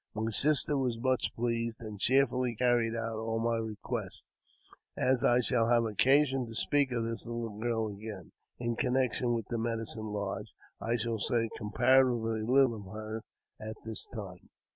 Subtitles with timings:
[0.15, 4.25] My sister was much pleased, and cheerfully carried out all my requests.
[4.97, 9.45] As I shall have occasion to speak of this little girl again, in connection with
[9.49, 13.21] the medicine lodge, I shall say comparatively little of her
[13.61, 14.49] at this time.